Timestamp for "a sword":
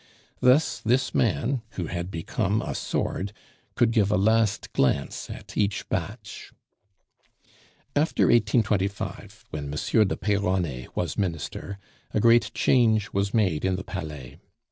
2.63-3.33